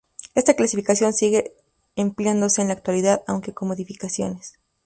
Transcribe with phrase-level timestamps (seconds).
[0.33, 1.53] Esta clasificación sigue
[1.95, 4.53] empleándose en la actualidad, aunque con modificaciones.